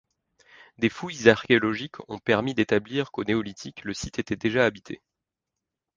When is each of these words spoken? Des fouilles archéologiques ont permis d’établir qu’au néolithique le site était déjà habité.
Des 0.79 0.89
fouilles 0.89 1.29
archéologiques 1.29 1.99
ont 2.09 2.17
permis 2.17 2.55
d’établir 2.55 3.11
qu’au 3.11 3.23
néolithique 3.23 3.83
le 3.83 3.93
site 3.93 4.17
était 4.17 4.35
déjà 4.35 4.65
habité. 4.65 4.99